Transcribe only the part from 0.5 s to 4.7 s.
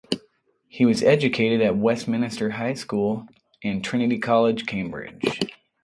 He was educated at Westminster School and Trinity College,